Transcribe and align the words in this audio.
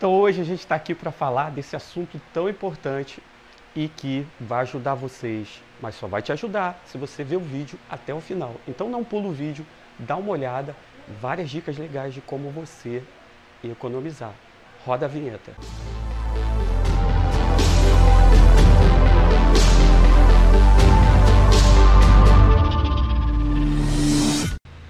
Então 0.00 0.14
hoje 0.14 0.40
a 0.40 0.44
gente 0.44 0.60
está 0.60 0.76
aqui 0.76 0.94
para 0.94 1.12
falar 1.12 1.50
desse 1.50 1.76
assunto 1.76 2.18
tão 2.32 2.48
importante 2.48 3.22
e 3.76 3.86
que 3.86 4.26
vai 4.40 4.62
ajudar 4.62 4.94
vocês, 4.94 5.62
mas 5.78 5.94
só 5.94 6.06
vai 6.06 6.22
te 6.22 6.32
ajudar 6.32 6.82
se 6.86 6.96
você 6.96 7.22
ver 7.22 7.36
o 7.36 7.40
vídeo 7.40 7.78
até 7.86 8.14
o 8.14 8.18
final. 8.18 8.54
Então 8.66 8.88
não 8.88 9.04
pula 9.04 9.28
o 9.28 9.30
vídeo, 9.30 9.66
dá 9.98 10.16
uma 10.16 10.30
olhada, 10.32 10.74
várias 11.20 11.50
dicas 11.50 11.76
legais 11.76 12.14
de 12.14 12.22
como 12.22 12.48
você 12.48 13.02
economizar. 13.62 14.32
Roda 14.86 15.04
a 15.04 15.08
vinheta. 15.10 15.52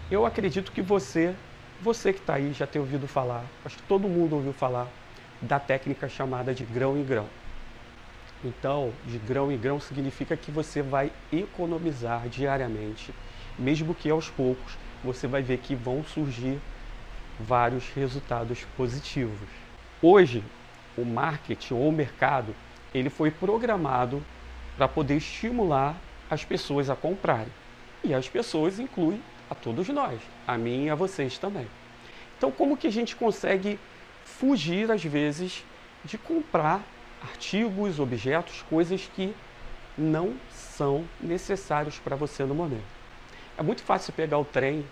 Eu 0.09 0.25
acredito 0.25 0.71
que 0.71 0.81
você, 0.81 1.35
você 1.81 2.13
que 2.13 2.21
está 2.21 2.35
aí, 2.35 2.53
já 2.53 2.67
tem 2.67 2.81
ouvido 2.81 3.09
falar, 3.09 3.45
acho 3.65 3.77
que 3.77 3.83
todo 3.85 4.09
mundo 4.09 4.37
ouviu 4.37 4.53
falar 4.53 4.87
da 5.41 5.59
técnica 5.59 6.09
chamada 6.09 6.55
de 6.55 6.65
grão 6.65 6.97
em 6.97 7.05
grão. 7.05 7.27
Então, 8.45 8.93
de 9.07 9.19
grão 9.19 9.51
em 9.51 9.59
grão 9.59 9.81
significa 9.81 10.37
que 10.37 10.51
você 10.51 10.83
vai 10.83 11.11
economizar 11.33 12.29
diariamente, 12.29 13.15
mesmo 13.59 13.95
que 13.95 14.11
aos 14.11 14.29
poucos 14.29 14.77
você 15.03 15.27
vai 15.27 15.43
ver 15.43 15.59
que 15.59 15.75
vão 15.75 16.05
surgir 16.05 16.59
vários 17.39 17.89
resultados 17.91 18.67
positivos. 18.77 19.49
Hoje, 20.03 20.45
o 20.97 21.05
marketing 21.05 21.75
ou 21.75 21.89
o 21.89 21.93
mercado, 21.93 22.55
ele 22.95 23.09
foi 23.09 23.31
programado 23.31 24.23
para 24.77 24.89
poder 24.89 25.17
estimular 25.17 25.97
as 26.31 26.45
pessoas 26.45 26.91
a 26.91 26.97
comprarem. 26.97 27.53
E 28.05 28.15
as 28.15 28.29
pessoas 28.29 28.79
incluem 28.79 29.21
a 29.51 29.55
todos 29.55 29.89
nós, 29.89 30.21
a 30.47 30.57
mim 30.57 30.85
e 30.85 30.91
a 30.91 30.95
vocês 30.95 31.37
também. 31.37 31.67
Então, 32.39 32.53
como 32.53 32.77
que 32.77 32.87
a 32.87 32.93
gente 32.93 33.17
consegue 33.17 33.79
fugir, 34.25 34.91
às 34.91 35.05
vezes, 35.05 35.65
de 36.05 36.17
comprar 36.17 36.81
artigos, 37.21 37.99
objetos, 37.99 38.65
coisas 38.71 39.11
que 39.15 39.35
não 39.99 40.35
são 40.51 41.05
necessários 41.21 41.99
para 41.99 42.15
você 42.17 42.45
no 42.45 42.55
momento? 42.55 43.01
É 43.59 43.63
muito 43.63 43.83
fácil 43.83 44.13
pegar 44.13 44.39
o 44.39 44.45
trem, 44.45 44.87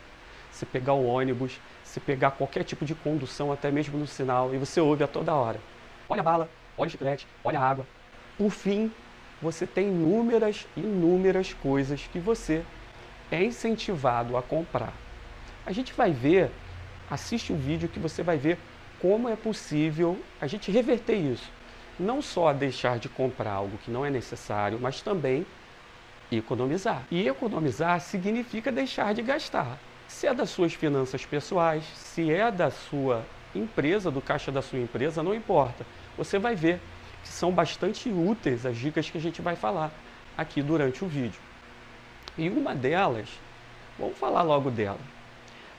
se 0.51 0.67
pegar 0.67 0.93
o 0.93 1.07
ônibus, 1.07 1.59
se 1.85 2.01
pegar 2.01 2.33
qualquer 2.33 2.65
tipo 2.65 2.85
de 2.85 2.95
condução, 2.95 3.51
até 3.51 3.71
mesmo 3.71 3.97
no 3.97 4.07
sinal, 4.07 4.55
e 4.55 4.59
você 4.59 4.81
ouve 4.81 5.05
a 5.05 5.07
toda 5.07 5.35
hora. 5.35 5.61
Olha 6.09 6.21
a 6.21 6.25
bala, 6.25 6.51
olha 6.77 6.89
o 6.89 6.91
chiclete, 6.91 7.27
olha 7.43 7.59
a 7.61 7.67
água. 7.67 7.87
Por 8.37 8.51
fim, 8.51 8.93
você 9.41 9.67
tem 9.67 9.89
inúmeras, 9.89 10.67
inúmeras 10.77 11.55
coisas 11.55 12.03
que 12.13 12.19
você 12.19 12.63
é 13.31 13.43
incentivado 13.43 14.37
a 14.37 14.43
comprar. 14.43 14.93
A 15.67 15.73
gente 15.73 15.93
vai 15.93 16.11
ver, 16.11 16.51
assiste 17.11 17.53
o 17.53 17.57
vídeo 17.57 17.89
que 17.89 17.99
você 17.99 18.23
vai 18.23 18.39
ver 18.39 18.59
como 19.01 19.29
é 19.29 19.37
possível 19.37 20.19
a 20.41 20.47
gente 20.47 20.71
reverter 20.71 21.17
isso. 21.17 21.51
Não 21.99 22.23
só 22.23 22.53
deixar 22.53 22.99
de 22.99 23.09
comprar 23.09 23.53
algo 23.53 23.79
que 23.79 23.91
não 23.91 24.05
é 24.05 24.11
necessário, 24.11 24.79
mas 24.81 25.01
também 25.01 25.47
economizar. 26.31 27.03
E 27.11 27.27
economizar 27.27 28.01
significa 28.01 28.71
deixar 28.71 29.15
de 29.15 29.23
gastar. 29.23 29.79
Se 30.07 30.27
é 30.27 30.35
das 30.35 30.51
suas 30.51 30.73
finanças 30.73 31.25
pessoais, 31.25 31.85
se 31.95 32.31
é 32.31 32.51
da 32.51 32.71
sua 32.71 33.25
empresa, 33.55 34.11
do 34.11 34.21
caixa 34.21 34.51
da 34.51 34.63
sua 34.63 34.79
empresa, 34.79 35.23
não 35.23 35.35
importa. 35.35 35.85
Você 36.17 36.39
vai 36.39 36.55
ver 36.55 36.81
que 37.23 37.29
são 37.29 37.53
bastante 37.53 38.09
úteis 38.09 38.65
as 38.65 38.77
dicas 38.77 39.11
que 39.11 39.19
a 39.19 39.21
gente 39.21 39.43
vai 39.43 39.57
falar 39.57 39.93
aqui 40.37 40.63
durante 40.63 41.05
o 41.05 41.09
vídeo. 41.09 41.41
E 42.39 42.49
uma 42.49 42.73
delas, 42.73 43.29
vamos 43.99 44.17
falar 44.17 44.43
logo 44.43 44.71
dela. 44.71 45.01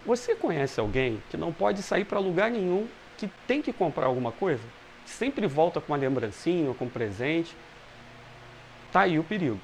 Você 0.05 0.35
conhece 0.35 0.77
alguém 0.77 1.23
que 1.29 1.37
não 1.37 1.53
pode 1.53 1.81
sair 1.81 2.03
para 2.03 2.19
lugar 2.19 2.51
nenhum, 2.51 2.85
que 3.17 3.29
tem 3.47 3.61
que 3.61 3.71
comprar 3.71 4.07
alguma 4.07 4.33
coisa? 4.33 4.61
Sempre 5.05 5.47
volta 5.47 5.79
com 5.79 5.93
uma 5.93 5.97
lembrancinha, 5.97 6.73
com 6.73 6.83
um 6.83 6.89
presente? 6.89 7.55
Tá 8.91 9.01
aí 9.01 9.17
o 9.17 9.23
perigo. 9.23 9.61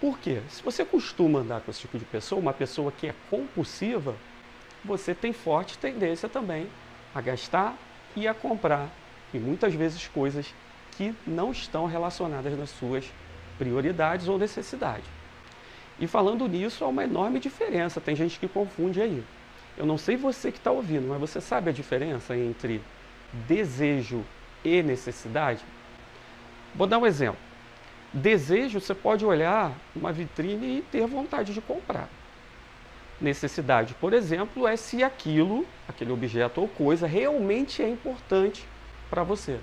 Por 0.00 0.18
quê? 0.18 0.40
Se 0.48 0.62
você 0.62 0.82
costuma 0.82 1.40
andar 1.40 1.60
com 1.60 1.70
esse 1.70 1.80
tipo 1.80 1.98
de 1.98 2.06
pessoa, 2.06 2.40
uma 2.40 2.54
pessoa 2.54 2.90
que 2.90 3.08
é 3.08 3.14
compulsiva, 3.28 4.16
você 4.82 5.14
tem 5.14 5.34
forte 5.34 5.76
tendência 5.76 6.26
também 6.26 6.68
a 7.14 7.20
gastar 7.20 7.76
e 8.16 8.26
a 8.26 8.32
comprar, 8.32 8.88
e 9.34 9.38
muitas 9.38 9.74
vezes 9.74 10.08
coisas 10.08 10.54
que 10.92 11.14
não 11.26 11.52
estão 11.52 11.84
relacionadas 11.84 12.58
nas 12.58 12.70
suas 12.70 13.04
prioridades 13.58 14.26
ou 14.26 14.38
necessidades. 14.38 15.19
E 16.00 16.06
falando 16.06 16.48
nisso, 16.48 16.82
há 16.82 16.88
uma 16.88 17.04
enorme 17.04 17.38
diferença. 17.38 18.00
Tem 18.00 18.16
gente 18.16 18.40
que 18.40 18.48
confunde 18.48 19.02
aí. 19.02 19.22
Eu 19.76 19.84
não 19.84 19.98
sei 19.98 20.16
você 20.16 20.50
que 20.50 20.58
está 20.58 20.70
ouvindo, 20.70 21.06
mas 21.06 21.20
você 21.20 21.40
sabe 21.40 21.68
a 21.68 21.72
diferença 21.72 22.34
entre 22.34 22.82
desejo 23.46 24.24
e 24.64 24.82
necessidade? 24.82 25.62
Vou 26.74 26.86
dar 26.86 26.98
um 26.98 27.06
exemplo. 27.06 27.38
Desejo, 28.12 28.80
você 28.80 28.94
pode 28.94 29.24
olhar 29.24 29.72
uma 29.94 30.12
vitrine 30.12 30.78
e 30.78 30.82
ter 30.82 31.06
vontade 31.06 31.52
de 31.52 31.60
comprar. 31.60 32.08
Necessidade, 33.20 33.94
por 33.94 34.14
exemplo, 34.14 34.66
é 34.66 34.76
se 34.76 35.04
aquilo, 35.04 35.66
aquele 35.86 36.10
objeto 36.10 36.62
ou 36.62 36.68
coisa, 36.68 37.06
realmente 37.06 37.82
é 37.82 37.88
importante 37.88 38.66
para 39.10 39.22
você. 39.22 39.60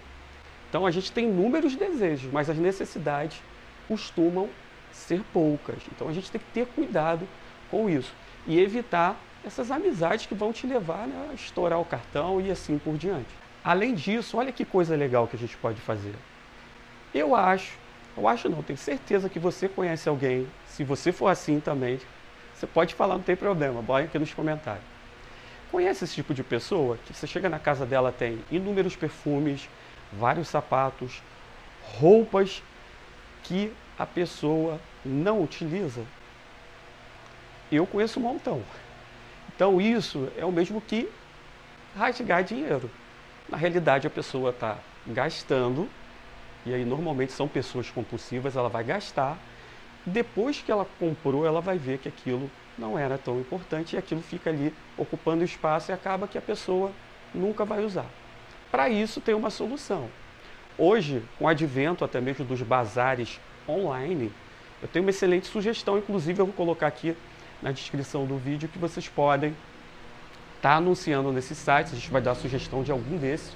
Então 0.69 0.85
a 0.85 0.91
gente 0.91 1.11
tem 1.11 1.25
inúmeros 1.25 1.75
desejos, 1.75 2.31
mas 2.31 2.49
as 2.49 2.57
necessidades 2.57 3.41
costumam 3.87 4.49
ser 4.97 5.22
poucas. 5.31 5.78
Então 5.91 6.08
a 6.08 6.13
gente 6.13 6.31
tem 6.31 6.41
que 6.41 6.47
ter 6.53 6.66
cuidado 6.68 7.28
com 7.69 7.90
isso 7.90 8.13
e 8.46 8.59
evitar 8.59 9.16
essas 9.46 9.72
amizades 9.72 10.25
que 10.25 10.35
vão 10.35 10.52
te 10.52 10.66
levar 10.66 11.08
né, 11.08 11.30
a 11.31 11.34
estourar 11.34 11.80
o 11.80 11.85
cartão 11.85 12.41
e 12.41 12.52
assim 12.52 12.78
por 12.78 12.97
diante. 12.97 13.30
Além 13.63 13.94
disso, 13.94 14.38
olha 14.38 14.52
que 14.52 14.66
coisa 14.66 14.96
legal 14.96 15.28
que 15.28 15.35
a 15.35 15.40
gente 15.40 15.56
pode 15.58 15.80
fazer. 15.80 16.16
Eu 17.13 17.35
acho, 17.35 17.78
eu 18.18 18.28
acho 18.28 18.50
não, 18.50 18.63
tenho 18.63 18.78
certeza 18.78 19.30
que 19.30 19.40
você 19.40 19.69
conhece 19.69 20.09
alguém, 20.09 20.47
se 20.68 20.84
você 20.84 21.12
for 21.12 21.28
assim 21.28 21.59
também, 21.59 22.00
você 22.53 22.66
pode 22.66 22.96
falar, 22.96 23.16
não 23.16 23.24
tem 23.24 23.35
problema, 23.35 23.81
bora 23.81 24.06
aqui 24.06 24.18
nos 24.18 24.34
comentários. 24.34 24.84
Conhece 25.72 26.06
esse 26.06 26.16
tipo 26.16 26.34
de 26.34 26.44
pessoa 26.44 26.97
que 27.06 27.14
você 27.14 27.28
chega 27.28 27.50
na 27.50 27.59
casa 27.59 27.85
dela, 27.85 28.12
tem 28.12 28.40
inúmeros 28.50 28.96
perfumes, 28.96 29.69
vários 30.14 30.47
sapatos, 30.47 31.22
roupas 32.00 32.64
que 33.44 33.72
a 33.97 34.06
pessoa 34.06 34.80
não 35.03 35.41
utiliza? 35.41 36.03
Eu 37.72 37.85
conheço 37.85 38.19
um 38.19 38.24
montão. 38.24 38.62
Então 39.56 39.81
isso 39.81 40.31
é 40.38 40.46
o 40.46 40.52
mesmo 40.52 40.80
que 40.80 41.09
rasgar 41.96 42.44
dinheiro. 42.44 42.90
Na 43.50 43.58
realidade 43.58 44.06
a 44.06 44.09
pessoa 44.09 44.52
está 44.52 44.78
gastando, 45.06 45.90
e 46.66 46.74
aí 46.74 46.85
normalmente 46.85 47.31
são 47.31 47.47
pessoas 47.47 47.90
compulsivas, 47.90 48.56
ela 48.56 48.69
vai 48.69 48.84
gastar. 48.84 49.38
Depois 50.06 50.62
que 50.62 50.72
ela 50.72 50.85
comprou, 51.00 51.46
ela 51.46 51.62
vai 51.62 51.78
ver 51.78 51.97
que 51.97 52.08
aquilo 52.08 52.50
não 52.78 52.97
era 52.97 53.18
tão 53.18 53.40
importante 53.40 53.96
e 53.96 53.97
aquilo 53.97 54.22
fica 54.22 54.50
ali 54.50 54.74
ocupando 54.97 55.44
espaço 55.44 55.91
e 55.91 55.94
acaba 55.94 56.28
que 56.28 56.38
a 56.38 56.41
pessoa 56.41 56.91
nunca 57.34 57.66
vai 57.66 57.84
usar. 57.84 58.06
Para 58.72 58.90
isso 58.90 59.19
tem 59.19 59.34
uma 59.34 59.50
solução. 59.50 60.09
Hoje, 60.78 61.24
com 61.40 61.46
o 61.46 61.47
advento 61.47 62.06
até 62.06 62.22
mesmo 62.22 62.46
dos 62.46 62.62
bazares 62.62 63.40
online, 63.67 64.31
eu 64.81 64.88
tenho 64.88 65.03
uma 65.03 65.09
excelente 65.09 65.47
sugestão, 65.47 65.97
inclusive 65.97 66.39
eu 66.39 66.45
vou 66.45 66.53
colocar 66.53 66.88
aqui 66.88 67.16
na 67.61 67.72
descrição 67.72 68.25
do 68.25 68.38
vídeo 68.38 68.69
que 68.69 68.78
vocês 68.78 69.07
podem 69.07 69.55
estar 70.57 70.69
tá 70.69 70.75
anunciando 70.75 71.31
nesses 71.31 71.57
sites, 71.57 71.94
a 71.94 71.95
gente 71.95 72.11
vai 72.11 72.22
dar 72.22 72.35
sugestão 72.35 72.83
de 72.83 72.91
algum 72.91 73.17
desses 73.17 73.55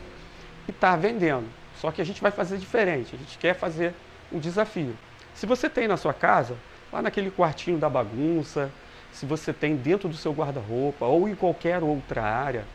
e 0.67 0.71
estar 0.71 0.91
tá 0.91 0.95
vendendo. 0.95 1.47
Só 1.79 1.91
que 1.91 2.01
a 2.01 2.05
gente 2.05 2.21
vai 2.21 2.31
fazer 2.31 2.57
diferente, 2.57 3.15
a 3.15 3.17
gente 3.17 3.37
quer 3.37 3.53
fazer 3.53 3.93
um 4.31 4.39
desafio. 4.39 4.95
Se 5.33 5.45
você 5.45 5.69
tem 5.69 5.87
na 5.87 5.97
sua 5.97 6.13
casa, 6.13 6.55
lá 6.91 7.01
naquele 7.01 7.31
quartinho 7.31 7.77
da 7.77 7.89
bagunça, 7.89 8.71
se 9.11 9.25
você 9.25 9.53
tem 9.53 9.75
dentro 9.75 10.07
do 10.09 10.15
seu 10.15 10.31
guarda-roupa 10.31 11.05
ou 11.05 11.27
em 11.27 11.35
qualquer 11.35 11.83
outra 11.83 12.23
área, 12.23 12.65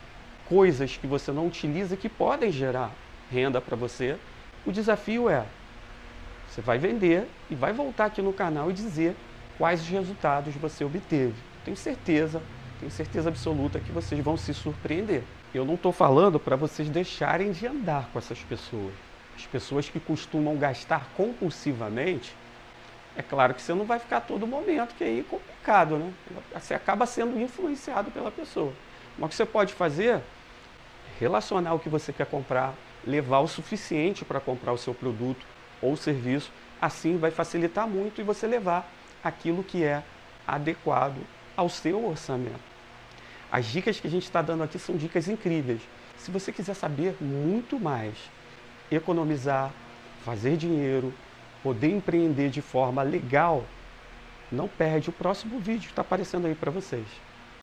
coisas 0.47 0.97
que 0.97 1.07
você 1.07 1.31
não 1.31 1.47
utiliza 1.47 1.97
que 1.97 2.09
podem 2.09 2.51
gerar 2.51 2.91
renda 3.31 3.59
para 3.59 3.75
você, 3.75 4.17
o 4.65 4.71
desafio 4.71 5.29
é 5.29 5.45
você 6.57 6.61
vai 6.61 6.79
vender 6.79 7.29
e 7.51 7.55
vai 7.55 7.71
voltar 7.71 8.05
aqui 8.05 8.19
no 8.19 8.33
canal 8.33 8.71
e 8.71 8.73
dizer 8.73 9.15
quais 9.59 9.79
os 9.79 9.87
resultados 9.87 10.55
você 10.55 10.83
obteve. 10.83 11.35
Tenho 11.63 11.77
certeza, 11.77 12.41
tenho 12.79 12.91
certeza 12.91 13.29
absoluta 13.29 13.79
que 13.79 13.91
vocês 13.91 14.19
vão 14.23 14.35
se 14.35 14.55
surpreender. 14.55 15.21
Eu 15.53 15.63
não 15.63 15.75
estou 15.75 15.91
falando 15.91 16.39
para 16.39 16.55
vocês 16.55 16.89
deixarem 16.89 17.51
de 17.51 17.67
andar 17.67 18.09
com 18.11 18.17
essas 18.17 18.39
pessoas. 18.39 18.91
As 19.35 19.45
pessoas 19.45 19.87
que 19.87 19.99
costumam 19.99 20.57
gastar 20.57 21.07
compulsivamente, 21.15 22.35
é 23.15 23.21
claro 23.21 23.53
que 23.53 23.61
você 23.61 23.75
não 23.75 23.85
vai 23.85 23.99
ficar 23.99 24.21
todo 24.21 24.47
momento, 24.47 24.95
que 24.95 25.03
aí 25.03 25.19
é 25.19 25.23
complicado, 25.23 25.97
né? 25.97 26.11
Você 26.55 26.73
acaba 26.73 27.05
sendo 27.05 27.39
influenciado 27.39 28.09
pela 28.09 28.31
pessoa. 28.31 28.73
Mas 29.15 29.27
o 29.27 29.29
que 29.29 29.35
você 29.35 29.45
pode 29.45 29.75
fazer 29.75 30.21
relacionar 31.19 31.75
o 31.75 31.79
que 31.79 31.87
você 31.89 32.11
quer 32.11 32.25
comprar, 32.25 32.73
levar 33.05 33.41
o 33.41 33.47
suficiente 33.47 34.25
para 34.25 34.39
comprar 34.39 34.73
o 34.73 34.77
seu 34.77 34.95
produto, 34.95 35.45
ou 35.81 35.95
serviço, 35.95 36.51
assim 36.81 37.17
vai 37.17 37.31
facilitar 37.31 37.87
muito 37.87 38.21
e 38.21 38.23
você 38.23 38.47
levar 38.47 38.89
aquilo 39.23 39.63
que 39.63 39.83
é 39.83 40.03
adequado 40.45 41.17
ao 41.55 41.69
seu 41.69 42.05
orçamento. 42.05 42.77
As 43.51 43.65
dicas 43.65 43.99
que 43.99 44.07
a 44.07 44.09
gente 44.09 44.23
está 44.23 44.41
dando 44.41 44.63
aqui 44.63 44.77
são 44.77 44.95
dicas 44.95 45.27
incríveis. 45.27 45.81
Se 46.17 46.31
você 46.31 46.51
quiser 46.51 46.73
saber 46.73 47.15
muito 47.21 47.79
mais, 47.79 48.15
economizar, 48.91 49.71
fazer 50.23 50.57
dinheiro, 50.57 51.13
poder 51.63 51.89
empreender 51.89 52.49
de 52.49 52.61
forma 52.61 53.03
legal, 53.03 53.63
não 54.51 54.67
perde 54.67 55.09
o 55.09 55.13
próximo 55.13 55.59
vídeo 55.59 55.83
que 55.83 55.91
está 55.91 56.01
aparecendo 56.01 56.47
aí 56.47 56.55
para 56.55 56.71
vocês. 56.71 57.07